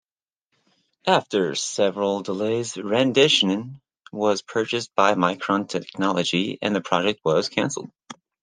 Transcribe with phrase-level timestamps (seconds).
[1.05, 3.79] After several delays, Rendition
[4.11, 7.91] was purchased by Micron Technology and the project was cancelled.